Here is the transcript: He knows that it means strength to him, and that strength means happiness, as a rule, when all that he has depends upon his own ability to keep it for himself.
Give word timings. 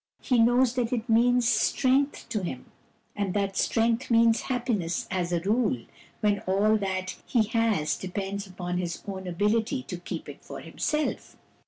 He 0.23 0.39
knows 0.39 0.73
that 0.73 0.91
it 0.91 1.07
means 1.07 1.47
strength 1.47 2.27
to 2.29 2.41
him, 2.41 2.65
and 3.15 3.35
that 3.35 3.55
strength 3.55 4.09
means 4.09 4.41
happiness, 4.41 5.07
as 5.11 5.31
a 5.31 5.41
rule, 5.41 5.85
when 6.21 6.39
all 6.47 6.75
that 6.77 7.17
he 7.27 7.43
has 7.49 7.95
depends 7.97 8.47
upon 8.47 8.79
his 8.79 9.03
own 9.07 9.27
ability 9.27 9.83
to 9.83 9.97
keep 9.97 10.27
it 10.27 10.43
for 10.43 10.59
himself. 10.59 11.37